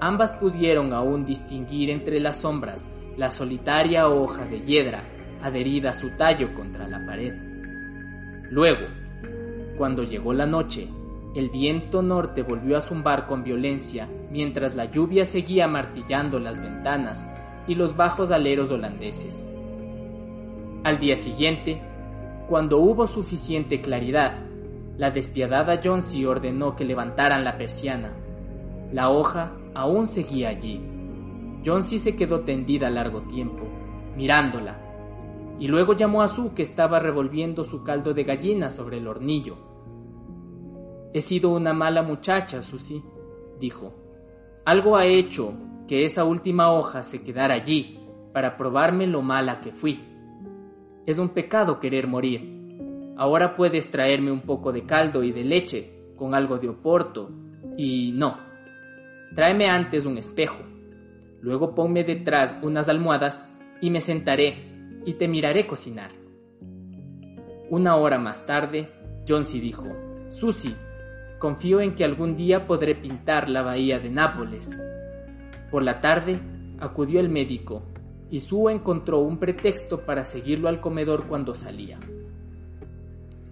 ambas 0.00 0.32
pudieron 0.32 0.92
aún 0.92 1.24
distinguir 1.24 1.90
entre 1.90 2.20
las 2.20 2.38
sombras 2.38 2.88
la 3.16 3.30
solitaria 3.30 4.08
hoja 4.08 4.44
de 4.44 4.60
hiedra 4.60 5.04
adherida 5.42 5.90
a 5.90 5.94
su 5.94 6.10
tallo 6.16 6.54
contra 6.54 6.88
la 6.88 7.04
pared. 7.06 7.34
Luego, 8.50 8.86
cuando 9.76 10.02
llegó 10.02 10.32
la 10.32 10.46
noche, 10.46 10.88
el 11.34 11.50
viento 11.50 12.02
norte 12.02 12.42
volvió 12.42 12.76
a 12.76 12.80
zumbar 12.80 13.26
con 13.26 13.44
violencia 13.44 14.08
mientras 14.30 14.74
la 14.74 14.86
lluvia 14.86 15.24
seguía 15.24 15.66
martillando 15.68 16.38
las 16.38 16.60
ventanas 16.60 17.28
y 17.66 17.74
los 17.74 17.96
bajos 17.96 18.30
aleros 18.30 18.70
holandeses. 18.70 19.50
Al 20.84 20.98
día 20.98 21.16
siguiente, 21.16 21.80
cuando 22.48 22.78
hubo 22.78 23.06
suficiente 23.06 23.80
claridad, 23.80 24.44
la 24.98 25.10
despiadada 25.10 25.80
Jonesy 25.82 26.24
ordenó 26.26 26.76
que 26.76 26.84
levantaran 26.84 27.42
la 27.42 27.56
persiana. 27.56 28.12
La 28.92 29.08
hoja 29.10 29.52
aún 29.74 30.06
seguía 30.06 30.50
allí. 30.50 30.80
Jonesy 31.64 31.98
se 31.98 32.16
quedó 32.16 32.40
tendida 32.40 32.90
largo 32.90 33.22
tiempo, 33.22 33.64
mirándola, 34.16 34.78
y 35.58 35.68
luego 35.68 35.94
llamó 35.94 36.22
a 36.22 36.28
Sue 36.28 36.52
que 36.54 36.62
estaba 36.62 37.00
revolviendo 37.00 37.64
su 37.64 37.82
caldo 37.82 38.12
de 38.12 38.24
gallina 38.24 38.70
sobre 38.70 38.98
el 38.98 39.08
hornillo. 39.08 39.56
He 41.14 41.22
sido 41.22 41.50
una 41.50 41.72
mala 41.72 42.02
muchacha, 42.02 42.60
Susie, 42.60 43.02
dijo. 43.58 43.94
Algo 44.64 44.96
ha 44.96 45.06
hecho 45.06 45.54
que 45.86 46.04
esa 46.04 46.24
última 46.24 46.72
hoja 46.72 47.02
se 47.02 47.22
quedara 47.22 47.54
allí 47.54 47.98
para 48.32 48.56
probarme 48.56 49.06
lo 49.06 49.22
mala 49.22 49.60
que 49.60 49.72
fui. 49.72 50.00
Es 51.06 51.18
un 51.18 51.30
pecado 51.30 51.78
querer 51.78 52.06
morir. 52.06 53.14
Ahora 53.16 53.54
puedes 53.56 53.90
traerme 53.90 54.32
un 54.32 54.40
poco 54.40 54.72
de 54.72 54.86
caldo 54.86 55.22
y 55.22 55.32
de 55.32 55.44
leche, 55.44 55.92
con 56.16 56.34
algo 56.34 56.58
de 56.58 56.68
oporto, 56.68 57.30
y 57.76 58.12
no. 58.12 58.38
Tráeme 59.34 59.68
antes 59.68 60.06
un 60.06 60.18
espejo. 60.18 60.62
Luego 61.40 61.74
ponme 61.74 62.04
detrás 62.04 62.58
unas 62.62 62.88
almohadas 62.88 63.52
y 63.80 63.90
me 63.90 64.00
sentaré 64.00 64.74
y 65.04 65.14
te 65.14 65.28
miraré 65.28 65.66
cocinar. 65.66 66.10
Una 67.70 67.96
hora 67.96 68.18
más 68.18 68.46
tarde, 68.46 68.90
Jonesy 69.28 69.60
dijo, 69.60 69.86
Susie, 70.30 70.74
confío 71.38 71.80
en 71.80 71.94
que 71.94 72.04
algún 72.04 72.34
día 72.34 72.66
podré 72.66 72.94
pintar 72.94 73.48
la 73.48 73.62
bahía 73.62 73.98
de 73.98 74.10
Nápoles. 74.10 74.70
Por 75.74 75.82
la 75.82 76.00
tarde, 76.00 76.40
acudió 76.78 77.18
el 77.18 77.28
médico 77.28 77.82
y 78.30 78.38
Sue 78.38 78.72
encontró 78.72 79.18
un 79.18 79.38
pretexto 79.38 80.06
para 80.06 80.24
seguirlo 80.24 80.68
al 80.68 80.80
comedor 80.80 81.26
cuando 81.26 81.56
salía. 81.56 81.98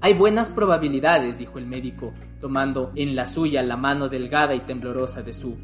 Hay 0.00 0.14
buenas 0.14 0.49
probabilidades, 0.49 1.37
dijo 1.37 1.59
el 1.59 1.67
médico, 1.67 2.12
tomando 2.41 2.93
en 2.95 3.17
la 3.17 3.26
suya 3.26 3.61
la 3.64 3.76
mano 3.76 4.09
delgada 4.09 4.55
y 4.55 4.61
temblorosa 4.61 5.25
de 5.25 5.33
Sue. 5.33 5.57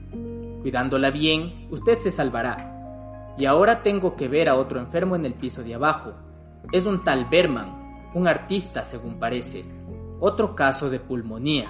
Cuidándola 0.61 1.13
bien, 1.13 1.69
usted 1.71 1.99
se 1.99 2.11
salvará. 2.11 3.37
Y 3.39 3.47
ahora 3.47 3.85
tengo 3.85 4.17
que 4.17 4.27
ver 4.27 4.49
a 4.49 4.57
otro 4.57 4.81
enfermo 4.81 5.15
en 5.15 5.27
el 5.27 5.35
piso 5.35 5.63
de 5.63 5.77
abajo. 5.77 6.15
Es 6.73 6.87
un 6.87 7.05
tal 7.05 7.27
Berman, 7.27 8.11
un 8.15 8.27
artista 8.27 8.83
según 8.83 9.21
parece. 9.21 9.65
Otro 10.19 10.57
caso 10.57 10.91
de 10.91 10.99
pulmonía. 10.99 11.69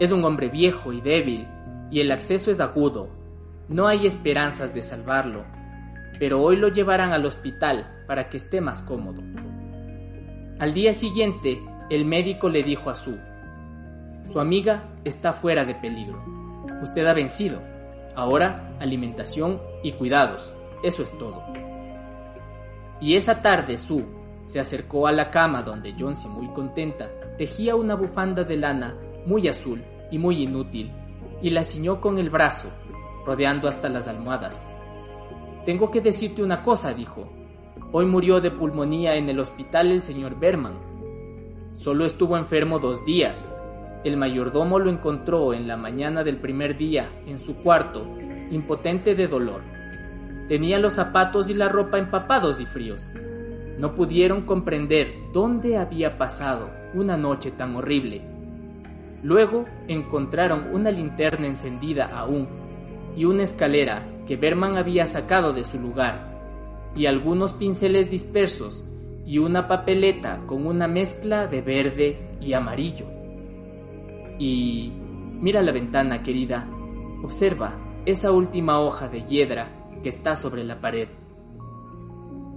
Es 0.00 0.12
un 0.12 0.24
hombre 0.24 0.48
viejo 0.48 0.94
y 0.94 1.02
débil, 1.02 1.46
y 1.90 2.00
el 2.00 2.10
acceso 2.10 2.50
es 2.50 2.58
agudo. 2.58 3.20
No 3.72 3.86
hay 3.86 4.06
esperanzas 4.06 4.74
de 4.74 4.82
salvarlo, 4.82 5.46
pero 6.18 6.42
hoy 6.42 6.56
lo 6.56 6.68
llevarán 6.68 7.14
al 7.14 7.24
hospital 7.24 8.04
para 8.06 8.28
que 8.28 8.36
esté 8.36 8.60
más 8.60 8.82
cómodo. 8.82 9.22
Al 10.58 10.74
día 10.74 10.92
siguiente, 10.92 11.58
el 11.88 12.04
médico 12.04 12.50
le 12.50 12.62
dijo 12.64 12.90
a 12.90 12.94
Sue, 12.94 13.18
su 14.30 14.38
amiga 14.38 14.90
está 15.04 15.32
fuera 15.32 15.64
de 15.64 15.74
peligro. 15.74 16.22
Usted 16.82 17.06
ha 17.06 17.14
vencido. 17.14 17.62
Ahora, 18.14 18.76
alimentación 18.78 19.58
y 19.82 19.92
cuidados. 19.92 20.52
Eso 20.82 21.02
es 21.02 21.10
todo. 21.16 21.42
Y 23.00 23.16
esa 23.16 23.40
tarde 23.40 23.78
Sue 23.78 24.04
se 24.44 24.60
acercó 24.60 25.06
a 25.06 25.12
la 25.12 25.30
cama 25.30 25.62
donde 25.62 25.94
Jonesy, 25.98 26.28
muy 26.28 26.48
contenta, 26.48 27.08
tejía 27.38 27.74
una 27.74 27.94
bufanda 27.94 28.44
de 28.44 28.58
lana 28.58 28.94
muy 29.24 29.48
azul 29.48 29.82
y 30.10 30.18
muy 30.18 30.42
inútil, 30.42 30.92
y 31.40 31.48
la 31.48 31.64
ciñó 31.64 32.02
con 32.02 32.18
el 32.18 32.28
brazo, 32.28 32.68
rodeando 33.24 33.68
hasta 33.68 33.88
las 33.88 34.08
almohadas, 34.08 34.68
tengo 35.64 35.92
que 35.92 36.00
decirte 36.00 36.42
una 36.42 36.62
cosa, 36.62 36.92
dijo. 36.92 37.28
Hoy 37.92 38.04
murió 38.06 38.40
de 38.40 38.50
pulmonía 38.50 39.14
en 39.14 39.28
el 39.28 39.38
hospital 39.38 39.92
el 39.92 40.02
señor 40.02 40.40
Berman. 40.40 40.74
Solo 41.74 42.04
estuvo 42.04 42.36
enfermo 42.36 42.80
dos 42.80 43.04
días. 43.04 43.48
El 44.02 44.16
mayordomo 44.16 44.80
lo 44.80 44.90
encontró 44.90 45.54
en 45.54 45.68
la 45.68 45.76
mañana 45.76 46.24
del 46.24 46.38
primer 46.38 46.76
día 46.76 47.08
en 47.26 47.38
su 47.38 47.62
cuarto, 47.62 48.04
impotente 48.50 49.14
de 49.14 49.28
dolor. 49.28 49.60
Tenía 50.48 50.80
los 50.80 50.94
zapatos 50.94 51.48
y 51.48 51.54
la 51.54 51.68
ropa 51.68 51.98
empapados 51.98 52.60
y 52.60 52.66
fríos. 52.66 53.12
No 53.78 53.94
pudieron 53.94 54.42
comprender 54.42 55.14
dónde 55.32 55.78
había 55.78 56.18
pasado 56.18 56.70
una 56.92 57.16
noche 57.16 57.52
tan 57.52 57.76
horrible. 57.76 58.20
Luego 59.22 59.64
encontraron 59.86 60.74
una 60.74 60.90
linterna 60.90 61.46
encendida 61.46 62.06
aún 62.18 62.48
y 63.16 63.24
una 63.24 63.42
escalera 63.42 64.06
que 64.26 64.36
Berman 64.36 64.76
había 64.76 65.06
sacado 65.06 65.52
de 65.52 65.64
su 65.64 65.78
lugar, 65.78 66.32
y 66.94 67.06
algunos 67.06 67.52
pinceles 67.52 68.10
dispersos 68.10 68.84
y 69.24 69.38
una 69.38 69.68
papeleta 69.68 70.42
con 70.46 70.66
una 70.66 70.88
mezcla 70.88 71.46
de 71.46 71.60
verde 71.60 72.36
y 72.40 72.52
amarillo. 72.52 73.06
Y 74.38 74.92
mira 75.40 75.62
la 75.62 75.72
ventana, 75.72 76.22
querida. 76.22 76.68
Observa 77.22 77.78
esa 78.04 78.32
última 78.32 78.80
hoja 78.80 79.08
de 79.08 79.22
hiedra 79.22 79.68
que 80.02 80.08
está 80.08 80.36
sobre 80.36 80.64
la 80.64 80.80
pared. 80.80 81.08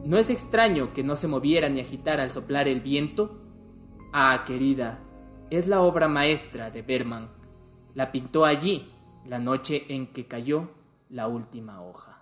¿No 0.04 0.18
es 0.18 0.30
extraño 0.30 0.94
que 0.94 1.04
no 1.04 1.16
se 1.16 1.28
moviera 1.28 1.70
ni 1.70 1.82
agitara 1.82 2.24
al 2.24 2.32
soplar 2.32 2.68
el 2.68 2.82
viento? 2.82 3.40
Ah, 4.12 4.44
querida, 4.46 5.00
es 5.50 5.68
la 5.68 5.82
obra 5.82 6.08
maestra 6.08 6.70
de 6.70 6.82
Berman. 6.82 7.30
La 7.94 8.12
pintó 8.12 8.46
allí, 8.46 8.92
la 9.28 9.40
noche 9.40 9.86
en 9.90 10.08
que 10.08 10.28
cayó 10.28 10.70
la 11.10 11.28
última 11.28 11.82
hoja. 11.82 12.15